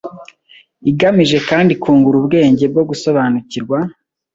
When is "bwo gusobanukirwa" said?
2.71-3.77